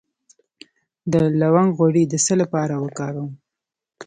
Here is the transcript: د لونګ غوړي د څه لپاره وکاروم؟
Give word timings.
د 1.11 1.13
لونګ 1.39 1.69
غوړي 1.77 2.03
د 2.07 2.13
څه 2.25 2.33
لپاره 2.41 2.73
وکاروم؟ 2.83 3.31